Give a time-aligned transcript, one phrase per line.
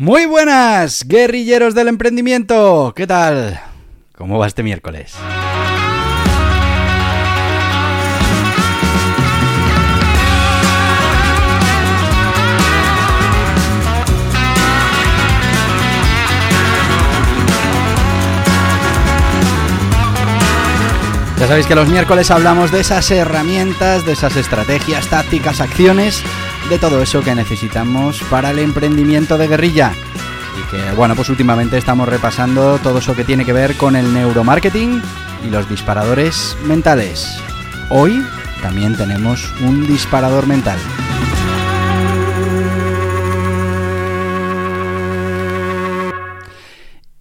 [0.00, 2.94] Muy buenas, guerrilleros del emprendimiento.
[2.96, 3.60] ¿Qué tal?
[4.16, 5.12] ¿Cómo va este miércoles?
[21.38, 26.22] Ya sabéis que los miércoles hablamos de esas herramientas, de esas estrategias, tácticas, acciones,
[26.70, 29.92] de todo eso que necesitamos para el emprendimiento de guerrilla.
[30.56, 34.14] Y que, bueno, pues últimamente estamos repasando todo eso que tiene que ver con el
[34.14, 35.02] neuromarketing
[35.44, 37.42] y los disparadores mentales.
[37.88, 38.24] Hoy
[38.62, 40.78] también tenemos un disparador mental.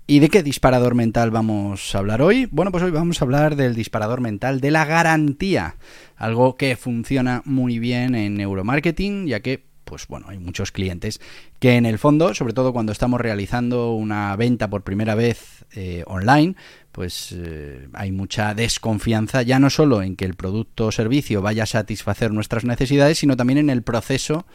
[0.10, 2.48] ¿Y de qué disparador mental vamos a hablar hoy?
[2.50, 5.76] Bueno, pues hoy vamos a hablar del disparador mental de la garantía,
[6.16, 11.22] algo que funciona muy bien en neuromarketing, ya que pues bueno, hay muchos clientes
[11.60, 16.04] que en el fondo, sobre todo cuando estamos realizando una venta por primera vez eh,
[16.08, 16.56] online,
[16.92, 21.64] pues eh, hay mucha desconfianza ya no solo en que el producto o servicio vaya
[21.64, 24.48] a satisfacer nuestras necesidades, sino también en el proceso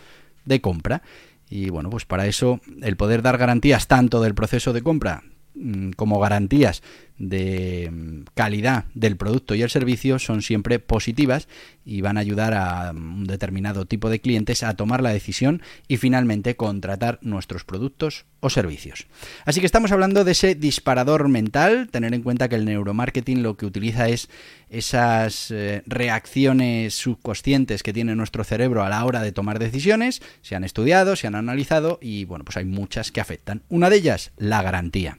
[0.46, 1.02] de compra.
[1.48, 5.22] Y bueno, pues para eso el poder dar garantías tanto del proceso de compra
[5.96, 6.82] como garantías
[7.18, 11.48] de mm, calidad del producto y el servicio son siempre positivas
[11.84, 15.62] y van a ayudar a mm, un determinado tipo de clientes a tomar la decisión
[15.86, 19.06] y finalmente contratar nuestros productos o servicios.
[19.44, 23.56] Así que estamos hablando de ese disparador mental, tener en cuenta que el neuromarketing lo
[23.56, 24.28] que utiliza es
[24.68, 30.56] esas eh, reacciones subconscientes que tiene nuestro cerebro a la hora de tomar decisiones, se
[30.56, 33.62] han estudiado, se han analizado y bueno, pues hay muchas que afectan.
[33.68, 35.18] Una de ellas, la garantía.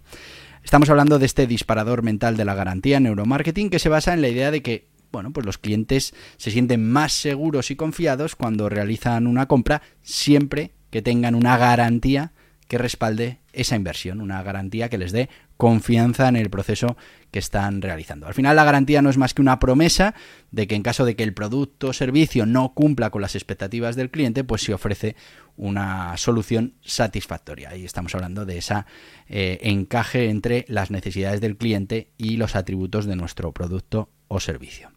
[0.65, 4.29] Estamos hablando de este disparador mental de la garantía neuromarketing que se basa en la
[4.29, 9.27] idea de que bueno, pues los clientes se sienten más seguros y confiados cuando realizan
[9.27, 12.33] una compra siempre que tengan una garantía
[12.67, 16.97] que respalde esa inversión, una garantía que les dé confianza en el proceso
[17.31, 18.27] que están realizando.
[18.27, 20.13] Al final la garantía no es más que una promesa
[20.51, 23.95] de que en caso de que el producto o servicio no cumpla con las expectativas
[23.95, 25.15] del cliente, pues se ofrece
[25.55, 27.69] una solución satisfactoria.
[27.69, 28.83] Ahí estamos hablando de ese
[29.29, 34.91] eh, encaje entre las necesidades del cliente y los atributos de nuestro producto o servicio.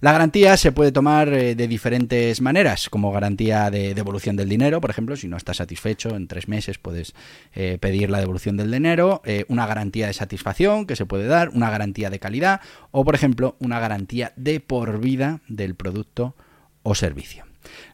[0.00, 4.80] La garantía se puede tomar eh, de diferentes maneras, como garantía de devolución del dinero,
[4.80, 7.14] por ejemplo, si no estás satisfecho, en tres meses puedes
[7.54, 11.48] eh, pedir la devolución del dinero, eh, una garantía de satisfacción que se puede dar,
[11.50, 16.34] una garantía de calidad o, por ejemplo, una garantía de por vida del producto
[16.82, 17.44] o servicio.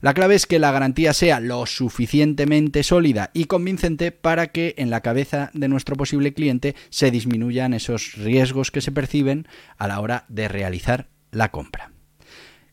[0.01, 4.91] La clave es que la garantía sea lo suficientemente sólida y convincente para que en
[4.91, 9.47] la cabeza de nuestro posible cliente se disminuyan esos riesgos que se perciben
[9.79, 11.93] a la hora de realizar la compra.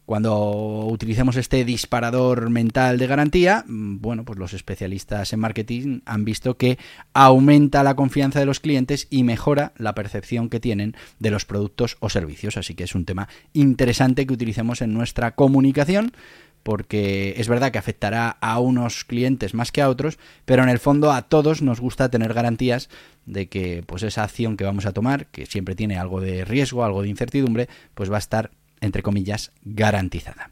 [0.08, 6.24] Cuando utilicemos este disparador mental de garantía, mm, bueno, pues los especialistas en marketing han
[6.24, 6.78] visto que
[7.14, 11.98] aumenta la confianza de los clientes y mejora la percepción que tienen de los productos
[12.00, 12.56] o servicios.
[12.56, 16.14] Así que es un tema interesante que utilicemos en nuestra comunicación
[16.68, 20.80] porque es verdad que afectará a unos clientes más que a otros, pero en el
[20.80, 22.90] fondo a todos nos gusta tener garantías
[23.26, 26.84] de que pues esa acción que vamos a tomar, que siempre tiene algo de riesgo,
[26.84, 28.52] algo de incertidumbre, pues va a estar
[28.82, 30.52] entre comillas garantizada.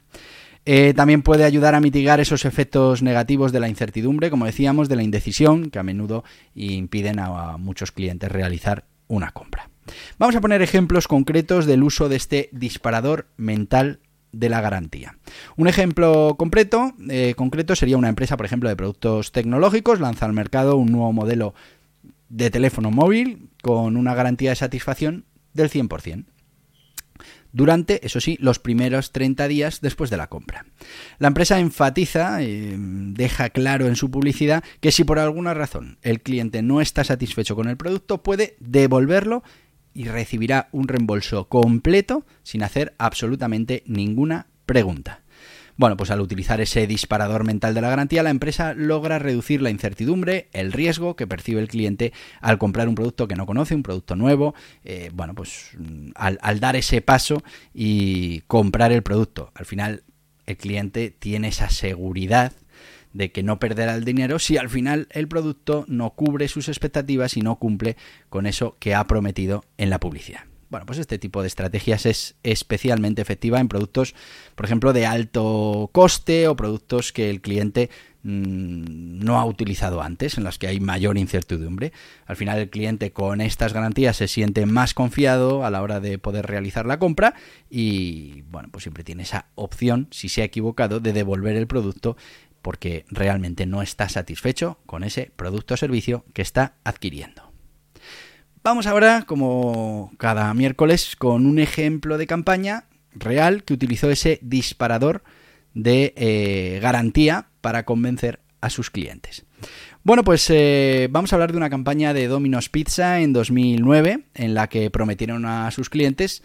[0.64, 4.96] Eh, también puede ayudar a mitigar esos efectos negativos de la incertidumbre, como decíamos, de
[4.96, 6.24] la indecisión, que a menudo
[6.54, 9.70] impiden a muchos clientes realizar una compra.
[10.18, 14.00] Vamos a poner ejemplos concretos del uso de este disparador mental
[14.36, 15.18] de la garantía.
[15.56, 20.34] Un ejemplo concreto, eh, concreto sería una empresa, por ejemplo, de productos tecnológicos, lanza al
[20.34, 21.54] mercado un nuevo modelo
[22.30, 26.26] de teléfono móvil con una garantía de satisfacción del 100%
[27.56, 30.66] durante, eso sí, los primeros 30 días después de la compra.
[31.20, 36.20] La empresa enfatiza, eh, deja claro en su publicidad, que si por alguna razón el
[36.20, 39.42] cliente no está satisfecho con el producto, puede devolverlo
[39.96, 45.22] y recibirá un reembolso completo sin hacer absolutamente ninguna pregunta.
[45.78, 49.72] Bueno, pues al utilizar ese disparador mental de la garantía, la empresa logra reducir la
[49.72, 53.84] incertidumbre, el riesgo que percibe el cliente al comprar un producto que no conoce, un
[53.84, 54.54] producto nuevo.
[54.86, 57.44] Eh, bueno, pues mm, al, al dar ese paso
[57.74, 59.52] y comprar el producto.
[59.54, 60.04] Al final
[60.46, 62.54] el cliente tiene esa seguridad
[63.16, 67.38] de que no perderá el dinero si al final el producto no cubre sus expectativas
[67.38, 67.96] y no cumple
[68.30, 70.42] con eso que ha prometido en la publicidad.
[70.70, 74.16] Bueno, pues este tipo de estrategias es especialmente efectiva en productos,
[74.56, 77.90] por ejemplo, de alto coste o productos que el cliente
[78.24, 81.94] mm, no ha utilizado antes, en las que hay mayor incertidumbre.
[82.26, 86.18] Al final el cliente con estas garantías se siente más confiado a la hora de
[86.18, 87.36] poder realizar la compra
[87.70, 92.18] y bueno, pues siempre tiene esa opción, si se ha equivocado, de devolver el producto
[92.66, 97.54] porque realmente no está satisfecho con ese producto o servicio que está adquiriendo.
[98.64, 105.24] Vamos ahora, como cada miércoles, con un ejemplo de campaña real que utilizó ese disparador
[105.76, 109.46] de eh, garantía para convencer a sus clientes.
[110.02, 114.56] Bueno, pues eh, vamos a hablar de una campaña de Domino's Pizza en 2009 en
[114.56, 116.42] la que prometieron a sus clientes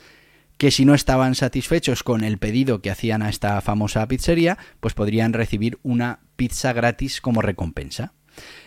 [0.60, 4.92] que si no estaban satisfechos con el pedido que hacían a esta famosa pizzería, pues
[4.92, 8.12] podrían recibir una pizza gratis como recompensa.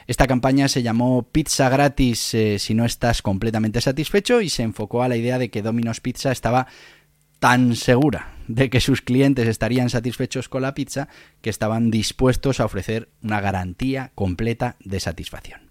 [0.08, 5.04] Esta campaña se llamó Pizza gratis eh, si no estás completamente satisfecho y se enfocó
[5.04, 6.66] a la idea de que Domino's Pizza estaba
[7.38, 11.10] tan segura de que sus clientes estarían satisfechos con la pizza
[11.42, 15.62] que estaban dispuestos a ofrecer una garantía completa de satisfacción.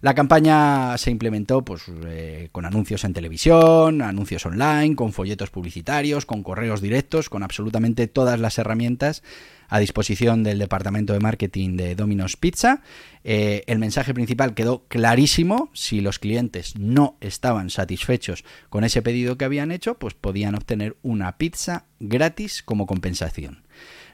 [0.00, 6.26] La campaña se implementó pues, eh, con anuncios en televisión, anuncios online, con folletos publicitarios,
[6.26, 9.22] con correos directos, con absolutamente todas las herramientas
[9.68, 12.82] a disposición del departamento de marketing de Domino's Pizza.
[13.22, 15.70] Eh, el mensaje principal quedó clarísimo.
[15.74, 20.96] Si los clientes no estaban satisfechos con ese pedido que habían hecho, pues podían obtener
[21.02, 23.64] una pizza gratis como compensación.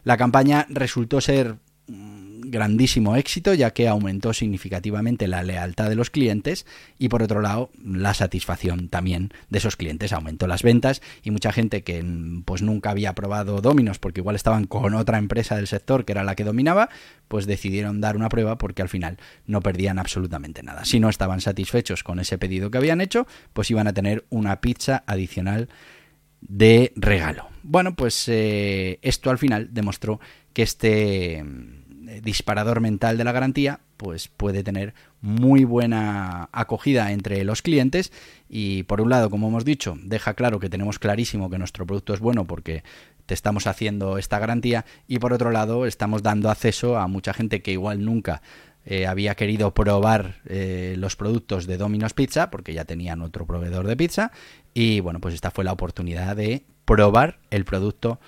[0.03, 1.57] La campaña resultó ser
[2.46, 6.67] grandísimo éxito ya que aumentó significativamente la lealtad de los clientes
[6.99, 10.12] y por otro lado la satisfacción también de esos clientes.
[10.12, 12.05] Aumentó las ventas y mucha gente que
[12.44, 16.25] pues nunca había probado Dominos porque igual estaban con otra empresa del sector que era
[16.25, 16.88] la que dominaba
[17.29, 20.85] pues decidieron dar una prueba porque al final no perdían absolutamente nada.
[20.85, 24.61] Si no estaban satisfechos con ese pedido que habían hecho pues iban a tener una
[24.61, 25.69] pizza adicional
[26.41, 27.49] de regalo.
[27.62, 30.20] Bueno pues eh, esto al final demostró
[30.52, 31.44] que este
[32.23, 38.12] disparador mental de la garantía, pues puede tener muy buena acogida entre los clientes.
[38.49, 42.15] Y por un lado, como hemos dicho, deja claro que tenemos clarísimo que nuestro producto
[42.15, 42.83] es bueno porque
[43.27, 44.85] te estamos haciendo esta garantía.
[45.09, 48.43] Y por otro lado estamos dando acceso a mucha gente que igual nunca
[48.85, 53.87] eh, había querido probar eh, los productos de Domino's Pizza porque ya tenían otro proveedor
[53.87, 54.31] de pizza.
[54.75, 58.21] Y bueno pues esta fue la oportunidad de probar el producto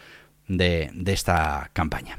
[0.49, 2.19] de esta campaña.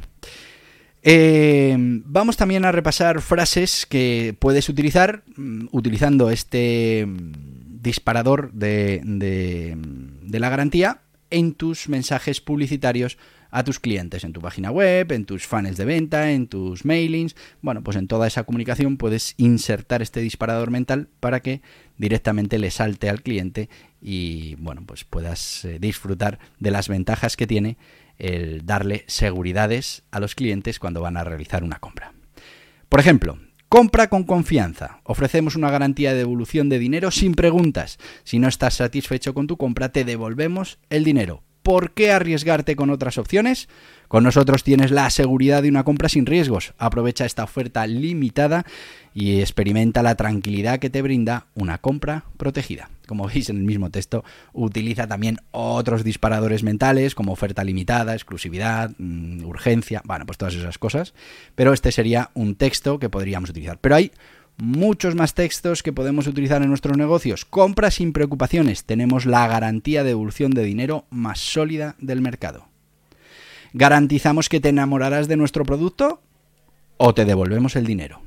[1.03, 9.01] Eh, vamos también a repasar frases que puedes utilizar mm, utilizando este mm, disparador de,
[9.03, 13.17] de, la garantía en tus mensajes publicitarios
[13.49, 17.35] a tus clientes, en tu página web, en tus funnels de venta, en tus mailings.
[17.61, 21.61] Bueno, pues en toda esa comunicación puedes insertar este disparador mental para que
[21.97, 23.69] directamente le salte al cliente
[24.01, 27.77] y bueno, pues puedas eh, disfrutar de las ventajas que tiene
[28.18, 32.14] el darle seguridades a los clientes cuando van a realizar una compra.
[32.90, 35.02] Por ejemplo, compra con confianza.
[35.04, 37.98] Ofrecemos una garantía de devolución de dinero sin preguntas.
[38.24, 41.44] Si no estás satisfecho con tu compra, te devolvemos el dinero.
[41.68, 43.68] ¿Por qué arriesgarte con otras opciones?
[44.08, 46.74] Con nosotros tienes la seguridad de una compra sin riesgos.
[46.78, 48.66] Aprovecha esta oferta limitada
[49.14, 52.90] y experimenta la tranquilidad que te brinda una compra protegida.
[53.06, 58.92] Como veis en el mismo texto, utiliza también otros disparadores mentales como oferta limitada, exclusividad,
[58.97, 61.14] mm, urgencia, bueno, pues todas esas cosas.
[61.56, 63.78] Pero este sería un texto que podríamos utilizar.
[63.78, 64.14] Pero hay
[64.57, 67.45] muchos más textos que podemos utilizar en nuestros negocios.
[67.45, 68.83] Compra sin preocupaciones.
[68.83, 72.68] Tenemos la garantía de devolución de dinero más sólida del mercado.
[73.73, 76.21] Garantizamos que te enamorarás de nuestro producto
[76.97, 78.21] o te devolvemos el dinero.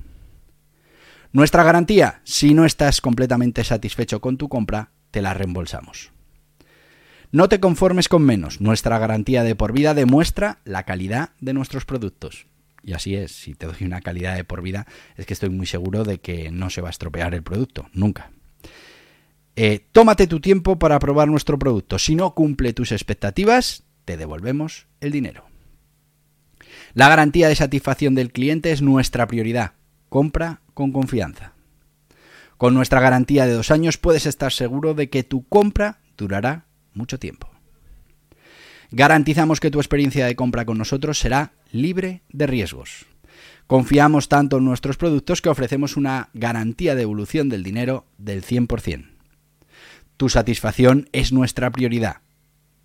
[1.32, 6.12] Nuestra garantía, si no estás completamente satisfecho con tu compra, te la reembolsamos.
[7.32, 8.60] No te conformes con menos.
[8.60, 12.46] Nuestra garantía de por vida demuestra la calidad de nuestros productos.
[12.82, 15.66] Y así es, si te doy una calidad de por vida, es que estoy muy
[15.66, 18.30] seguro de que no se va a estropear el producto, nunca.
[19.56, 21.98] Eh, tómate tu tiempo para probar nuestro producto.
[21.98, 25.44] Si no cumple tus expectativas, te devolvemos el dinero.
[26.94, 29.74] La garantía de satisfacción del cliente es nuestra prioridad.
[30.08, 31.52] Compra con confianza.
[32.56, 37.18] Con nuestra garantía de dos años puedes estar seguro de que tu compra durará mucho
[37.18, 37.50] tiempo.
[38.90, 43.06] Garantizamos que tu experiencia de compra con nosotros será libre de riesgos.
[43.66, 49.10] Confiamos tanto en nuestros productos que ofrecemos una garantía de devolución del dinero del 100%.
[50.16, 52.16] Tu satisfacción es nuestra prioridad.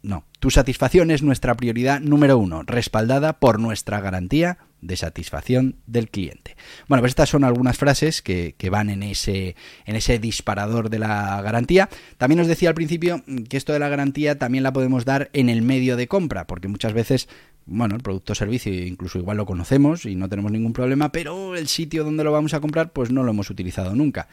[0.04, 6.10] No, tu satisfacción es nuestra prioridad número uno, respaldada por nuestra garantía de satisfacción del
[6.10, 6.56] cliente.
[6.88, 11.42] Bueno, pues estas son algunas frases que, van en ese, en ese disparador de la
[11.42, 11.90] garantía.
[12.18, 15.50] También os decía al principio que esto de la garantía también la podemos dar en
[15.50, 17.28] el medio de compra, porque muchas veces
[17.66, 21.56] bueno, el producto o servicio incluso igual lo conocemos y no tenemos ningún problema, pero
[21.56, 24.28] el sitio donde lo vamos a comprar pues no lo hemos utilizado nunca.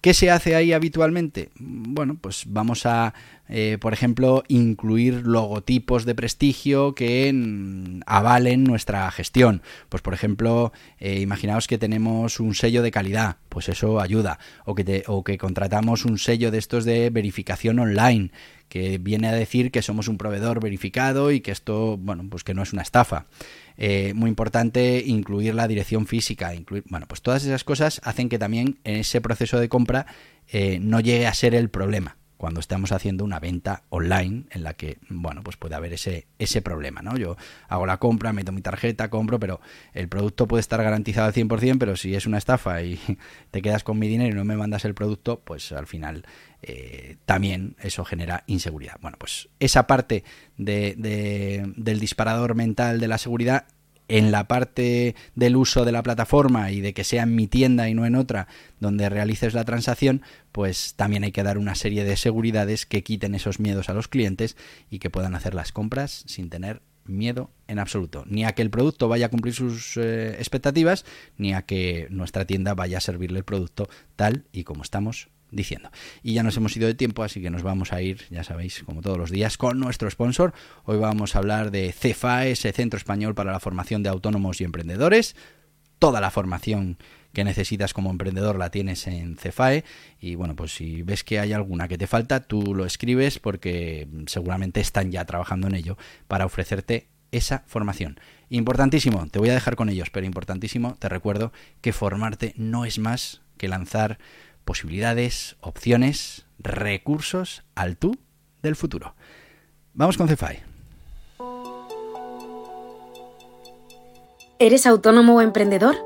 [0.00, 1.50] ¿Qué se hace ahí habitualmente?
[1.58, 3.14] Bueno, pues vamos a,
[3.48, 9.62] eh, por ejemplo, incluir logotipos de prestigio que mm, avalen nuestra gestión.
[9.88, 14.38] Pues, por ejemplo, eh, imaginaos que tenemos un sello de calidad, pues eso ayuda.
[14.64, 18.30] O que, o que contratamos un sello de estos de verificación online,
[18.68, 22.54] que viene a decir que somos un proveedor verificado y que esto, bueno, pues que
[22.54, 23.26] no es una estafa.
[23.76, 28.38] Eh, muy importante incluir la dirección física, incluir, bueno, pues todas esas cosas hacen que
[28.38, 30.06] también en ese proceso de compra
[30.48, 34.74] eh, no llegue a ser el problema cuando estamos haciendo una venta online en la
[34.74, 37.16] que, bueno, pues puede haber ese, ese problema, ¿no?
[37.18, 37.36] Yo
[37.68, 39.60] hago la compra, meto mi tarjeta, compro, pero
[39.92, 42.98] el producto puede estar garantizado al 100%, pero si es una estafa y
[43.50, 46.24] te quedas con mi dinero y no me mandas el producto, pues al final
[46.62, 48.98] eh, también eso genera inseguridad.
[49.00, 50.22] Bueno, pues esa parte
[50.56, 50.94] de,
[51.76, 53.66] del disparador mental de la seguridad
[54.08, 57.88] en la parte del uso de la plataforma y de que sea en mi tienda
[57.88, 58.48] y no en otra
[58.80, 60.22] donde realices la transacción,
[60.52, 64.08] pues también hay que dar una serie de seguridades que quiten esos miedos a los
[64.08, 64.56] clientes
[64.90, 68.70] y que puedan hacer las compras sin tener miedo en absoluto, ni a que el
[68.70, 71.04] producto vaya a cumplir sus eh, expectativas,
[71.36, 75.90] ni a que nuestra tienda vaya a servirle el producto tal y como estamos diciendo.
[76.22, 78.82] Y ya nos hemos ido de tiempo, así que nos vamos a ir, ya sabéis,
[78.84, 80.52] como todos los días, con nuestro sponsor.
[80.84, 84.64] Hoy vamos a hablar de CEFAE, ese Centro Español para la Formación de Autónomos y
[84.64, 85.36] Emprendedores.
[85.98, 86.98] Toda la formación
[87.32, 89.84] que necesitas como emprendedor la tienes en Cefae
[90.18, 94.08] y bueno pues si ves que hay alguna que te falta tú lo escribes porque
[94.26, 98.18] seguramente están ya trabajando en ello para ofrecerte esa formación.
[98.48, 102.98] Importantísimo, te voy a dejar con ellos, pero importantísimo, te recuerdo que formarte no es
[102.98, 104.18] más que lanzar
[104.68, 108.18] posibilidades, opciones, recursos al tú
[108.60, 109.14] del futuro.
[109.94, 110.62] Vamos con Cefai.
[114.58, 115.96] ¿Eres autónomo o emprendedor?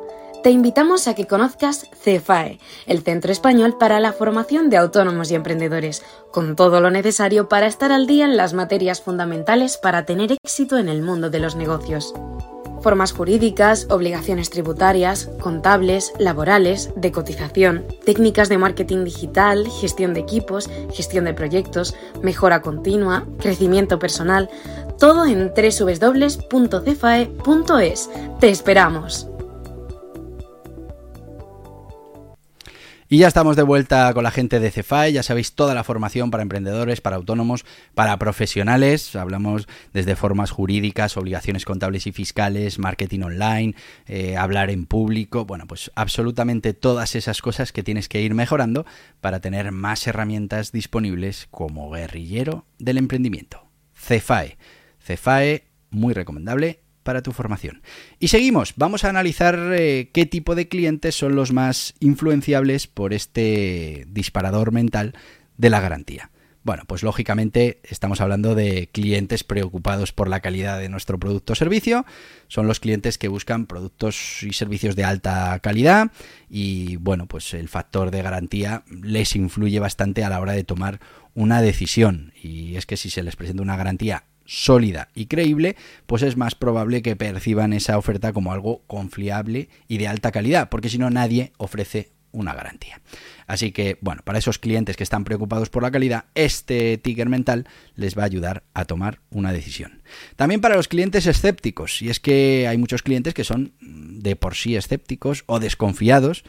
[0.45, 5.35] Te invitamos a que conozcas CEFAE, el Centro Español para la Formación de Autónomos y
[5.35, 10.31] Emprendedores, con todo lo necesario para estar al día en las materias fundamentales para tener
[10.31, 12.15] éxito en el mundo de los negocios
[12.83, 20.69] formas jurídicas, obligaciones tributarias, contables, laborales, de cotización, técnicas de marketing digital, gestión de equipos,
[20.93, 24.51] gestión de proyectos, mejora continua, crecimiento personal,
[24.99, 26.51] todo en www.cefae.es.
[28.41, 29.32] ¡Te esperamos!
[33.13, 36.31] Y ya estamos de vuelta con la gente de Cefai, ya sabéis toda la formación
[36.31, 43.21] para emprendedores, para autónomos, para profesionales, hablamos desde formas jurídicas, obligaciones contables y fiscales, marketing
[43.21, 43.75] online,
[44.07, 48.87] eh, hablar en público, bueno, pues absolutamente todas esas cosas que tienes que ir mejorando
[49.21, 53.69] para tener más herramientas disponibles como guerrillero del emprendimiento.
[53.95, 54.57] Cefae,
[55.01, 57.83] Cefae, muy recomendable para tu formación.
[58.19, 63.13] Y seguimos, vamos a analizar eh, qué tipo de clientes son los más influenciables por
[63.13, 65.15] este disparador mental
[65.57, 66.31] de la garantía.
[66.65, 71.57] Bueno, pues lógicamente estamos hablando de clientes preocupados por la calidad de nuestro producto o
[71.57, 72.07] servicio.
[72.47, 76.13] Son los clientes que buscan productos y servicios de alta calidad
[76.49, 81.01] y bueno, pues el factor de garantía les influye bastante a la hora de tomar
[81.35, 82.33] una decisión.
[82.41, 86.55] Y es que si se les presenta una garantía sólida y creíble, pues es más
[86.55, 91.11] probable que perciban esa oferta como algo confiable y de alta calidad, porque si no
[91.11, 93.01] nadie ofrece una garantía.
[93.47, 97.69] Así que, bueno, para esos clientes que están preocupados por la calidad, este ticker mental
[97.95, 100.03] les va a ayudar a tomar una decisión.
[100.37, 104.55] También para los clientes escépticos, y es que hay muchos clientes que son de por
[104.55, 106.45] sí escépticos o desconfiados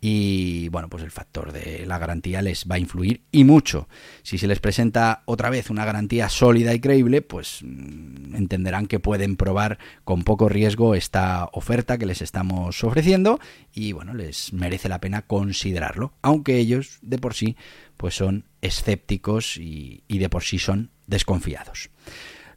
[0.00, 3.88] y bueno, pues el factor de la garantía les va a influir y mucho.
[4.22, 9.00] Si se les presenta otra vez una garantía sólida y creíble, pues mm, entenderán que
[9.00, 13.40] pueden probar con poco riesgo esta oferta que les estamos ofreciendo
[13.72, 17.56] y bueno, les merece la pena considerarlo, aunque ellos de por sí
[17.96, 21.90] pues son escépticos y, y de por sí son desconfiados.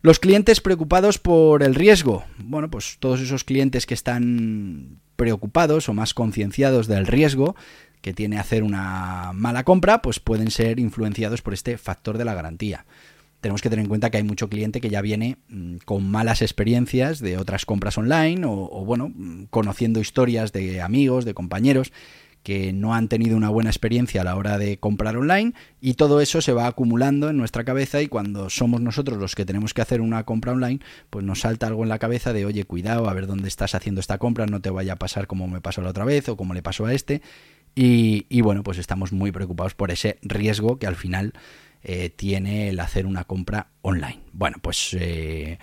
[0.01, 2.23] Los clientes preocupados por el riesgo.
[2.37, 7.57] Bueno, pues todos esos clientes que están preocupados o más concienciados del riesgo
[8.01, 12.33] que tiene hacer una mala compra, pues pueden ser influenciados por este factor de la
[12.33, 12.85] garantía.
[13.41, 16.41] Tenemos que tener en cuenta que hay mucho cliente que ya viene mm, con malas
[16.41, 21.91] experiencias de otras compras online o, bueno, mm, conociendo historias de amigos, de compañeros
[22.43, 26.21] que no han tenido una buena experiencia a la hora de comprar online y todo
[26.21, 29.81] eso se va acumulando en nuestra cabeza y cuando somos nosotros los que tenemos que
[29.81, 30.79] hacer una compra online,
[31.09, 34.01] pues nos salta algo en la cabeza de oye, cuidado, a ver dónde estás haciendo
[34.01, 36.53] esta compra, no te vaya a pasar como me pasó la otra vez o como
[36.53, 37.21] le pasó a este.
[37.75, 41.33] Y, bueno, pues estamos muy preocupados por ese riesgo que al final
[41.81, 44.19] eh, tiene el hacer una compra online.
[44.33, 44.95] Bueno, pues...
[44.99, 45.59] Eh,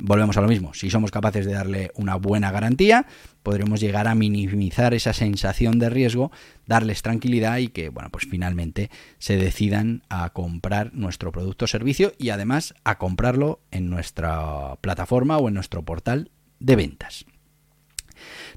[0.00, 0.74] volvemos a lo mismo.
[0.74, 3.06] Si somos capaces de darle una buena garantía,
[3.42, 6.30] podremos llegar a minimizar esa sensación de riesgo,
[6.66, 12.12] darles tranquilidad y que, bueno, pues finalmente se decidan a comprar nuestro producto o servicio
[12.18, 17.24] y además a comprarlo en nuestra plataforma o en nuestro portal de ventas.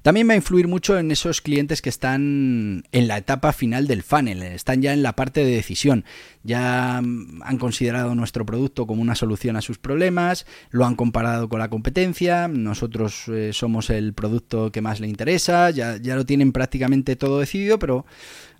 [0.03, 4.03] También va a influir mucho en esos clientes que están en la etapa final del
[4.03, 6.03] funnel, están ya en la parte de decisión,
[6.43, 11.59] ya han considerado nuestro producto como una solución a sus problemas, lo han comparado con
[11.59, 16.51] la competencia, nosotros eh, somos el producto que más le interesa, ya, ya lo tienen
[16.51, 18.05] prácticamente todo decidido, pero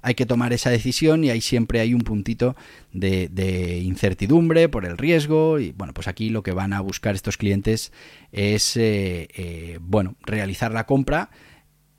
[0.04, 2.56] hay que tomar esa decisión y ahí siempre hay un puntito
[2.92, 7.38] de, incertidumbre por el riesgo y bueno, pues aquí lo que van a buscar estos
[7.38, 7.94] clientes
[8.34, 11.32] es, eh, eh, bueno, realizar la compra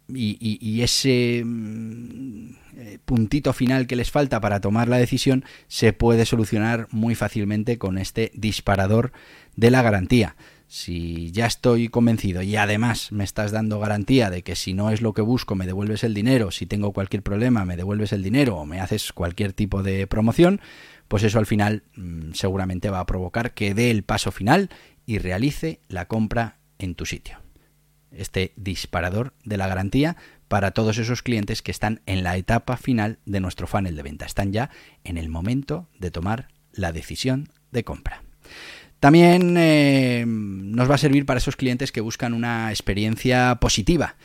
[0.07, 6.27] y, ese mm, eh, puntito final que les falta para tomar la decisión se puede
[6.27, 9.13] solucionar muy fácilmente con este disparador
[9.57, 14.57] de la garantía si ya estoy convencido y además me estás dando garantía de que
[14.57, 17.77] si no es lo que busco me devuelves el dinero, si tengo cualquier problema me
[17.77, 20.61] devuelves el dinero o me haces cualquier tipo de promoción,
[21.09, 24.71] pues eso al final mm, seguramente va a provocar que dé el paso final
[25.07, 27.39] y realice la compra en tu sitio.
[28.11, 30.17] Este disparador de la garantía
[30.49, 34.25] para todos esos clientes que están en la etapa final de nuestro funnel de venta,
[34.25, 34.71] están ya
[35.03, 38.23] en el momento de tomar la decisión de compra.
[39.05, 44.17] También eh, nos va a servir para esos clientes que buscan una experiencia positiva.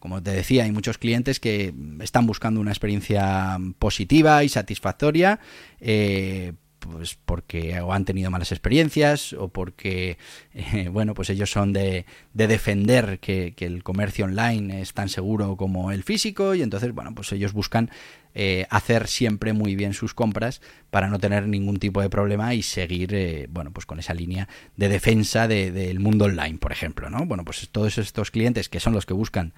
[0.00, 5.38] Como te decía, hay muchos clientes que están buscando una experiencia positiva y satisfactoria,
[5.78, 6.54] eh,
[6.90, 10.18] pues porque o han tenido malas experiencias o porque,
[10.54, 15.90] eh, bueno, pues ellos son de, defender que, el comercio online es tan seguro como
[15.90, 17.90] el físico y entonces, bueno, pues ellos buscan
[18.34, 22.62] eh, hacer siempre muy bien sus compras para no tener ningún tipo de problema y
[22.62, 27.24] seguir, eh, bueno, pues con esa línea de defensa del mundo online, por ejemplo, ¿no?
[27.26, 29.54] Bueno, pues todos estos clientes que son los que buscan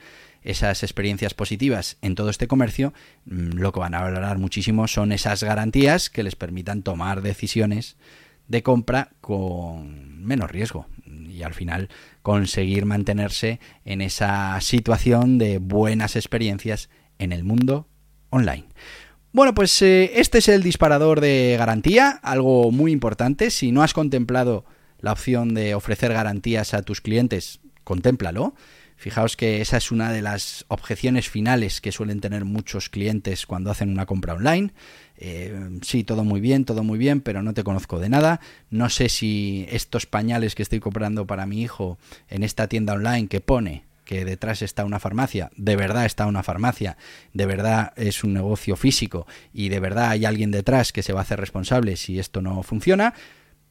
[0.46, 2.94] esas experiencias positivas en todo este comercio,
[3.26, 7.96] mm, lo que van a valorar muchísimo son esas garantías que les permitan tomar decisiones
[8.48, 11.88] de compra con menos riesgo y al final
[12.22, 17.88] conseguir mantenerse en esa situación de buenas experiencias en el mundo
[18.30, 18.66] online.
[19.32, 23.50] Bueno, pues eh, este es el disparador de garantía, algo muy importante.
[23.50, 24.64] Si no has contemplado
[24.98, 28.54] la opción de ofrecer garantías a tus clientes, contémplalo.
[28.96, 33.70] Fijaos que esa es una de las objeciones finales que suelen tener muchos clientes cuando
[33.70, 34.72] hacen una compra online.
[35.18, 38.40] Eh, sí, todo muy bien, todo muy bien, pero no te conozco de nada.
[38.70, 43.28] No sé si estos pañales que estoy comprando para mi hijo en esta tienda online
[43.28, 46.96] que pone que detrás está una farmacia, de verdad está una farmacia,
[47.34, 51.20] de verdad es un negocio físico y de verdad hay alguien detrás que se va
[51.20, 53.14] a hacer responsable si esto no funciona.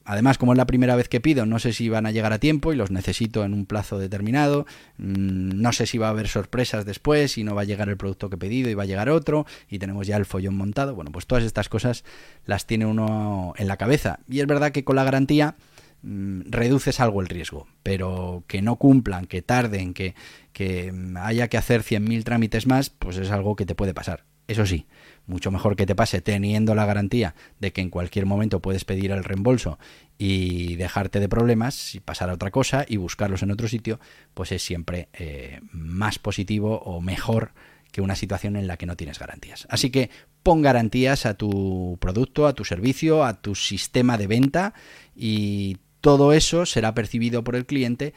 [0.06, 2.39] Además, como es la primera vez que pido, no sé si van a llegar a
[2.39, 4.65] tiempo y los necesito en un plazo determinado.
[4.98, 7.98] Mm, no sé si va a haber sorpresas después y no va a llegar el
[7.98, 10.96] producto que he pedido y va a llegar otro y tenemos ya el follón montado.
[10.96, 12.04] Bueno, pues todas estas cosas
[12.46, 14.20] las tiene uno en la cabeza.
[14.30, 15.56] Y es verdad que con la garantía
[16.08, 20.13] Mm, reduces algo el riesgo, pero que no cumplan, que tarden, que,
[20.54, 24.24] que haya que hacer 100.000 trámites más, pues es algo que te puede pasar.
[24.48, 24.86] Eso sí,
[25.27, 29.11] mucho mejor que te pase teniendo la garantía de que en cualquier momento puedes pedir
[29.11, 29.79] el reembolso
[30.17, 33.99] y dejarte de problemas y pasar a otra cosa y buscarlos en otro sitio,
[34.33, 37.51] pues es siempre eh, más positivo o mejor
[37.91, 39.67] que una situación en la que no tienes garantías.
[39.69, 40.09] Así que
[40.43, 44.73] pon garantías a tu producto, a tu servicio, a tu sistema de venta
[45.15, 48.13] y todo eso será percibido por el cliente,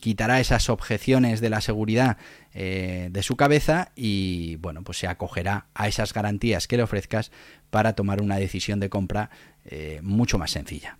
[0.00, 2.16] quitará esas objeciones de la seguridad
[2.52, 7.30] eh, de su cabeza y bueno, pues se acogerá a esas garantías que le ofrezcas
[7.70, 9.30] para tomar una decisión de compra
[9.64, 10.98] eh, mucho más sencilla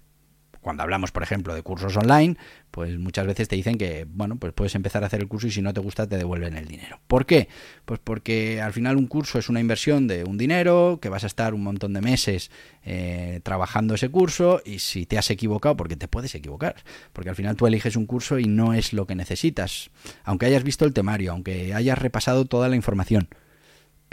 [0.64, 2.36] cuando hablamos, por ejemplo, de cursos online,
[2.70, 5.50] pues muchas veces te dicen que, bueno, pues puedes empezar a hacer el curso y
[5.50, 6.98] si no te gusta te devuelven el dinero.
[7.06, 7.48] ¿Por qué?
[7.84, 11.28] Pues porque al final un curso es una inversión de un dinero, que vas a
[11.28, 12.50] estar un montón de meses
[12.82, 16.76] eh, trabajando ese curso y si te has equivocado, porque te puedes equivocar,
[17.12, 19.90] porque al final tú eliges un curso y no es lo que necesitas,
[20.24, 23.28] aunque hayas visto el temario, aunque hayas repasado toda la información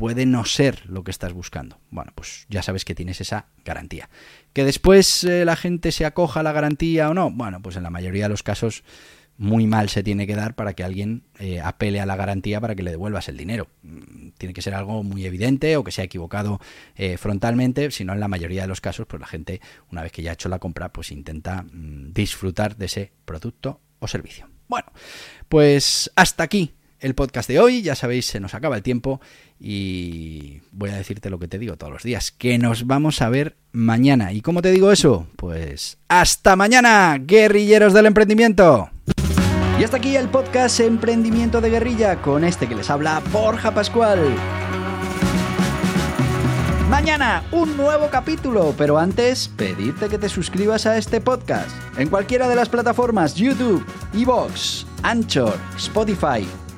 [0.02, 1.80] puede no ser lo que estás buscando.
[1.92, 4.10] Bueno, pues ya sabes que tienes esa garantía.
[4.52, 7.84] Que después eh, la gente se acoja a la garantía o no, bueno, pues en
[7.84, 8.84] la mayoría de los casos
[9.38, 12.74] muy mal se tiene que dar para que alguien eh, apele a la garantía para
[12.74, 13.68] que le devuelvas el dinero.
[13.84, 16.60] Mm, tiene que ser algo muy evidente o que se ha equivocado
[16.96, 19.62] eh, frontalmente, si no en la mayoría de los casos, pues la gente,
[19.92, 23.82] una vez que ya ha hecho la compra, pues intenta mm, disfrutar de ese producto
[24.00, 24.50] o servicio.
[24.68, 24.92] Bueno,
[25.48, 27.82] pues hasta aquí el podcast de hoy.
[27.82, 29.20] Ya sabéis, se nos acaba el tiempo
[29.60, 33.30] y voy a decirte lo que te digo todos los días, que nos vamos a
[33.30, 34.32] ver mañana.
[34.32, 35.28] ¿Y cómo te digo eso?
[35.36, 38.90] Pues hasta mañana, guerrilleros del emprendimiento.
[39.80, 44.20] Y hasta aquí el podcast Emprendimiento de Guerrilla con este que les habla Borja Pascual.
[46.88, 52.50] Mañana un nuevo capítulo, pero antes pedirte que te suscribas a este podcast en cualquiera
[52.50, 53.84] de las plataformas YouTube,
[54.14, 56.46] Evox, Anchor, Spotify,